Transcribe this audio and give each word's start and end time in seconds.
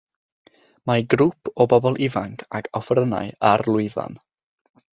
Mae 0.89 1.03
grŵp 1.13 1.51
o 1.65 1.67
bobl 1.75 2.01
ifanc 2.07 2.43
ag 2.61 2.71
offerynnau 2.81 3.31
ar 3.51 3.65
lwyfan. 3.71 4.21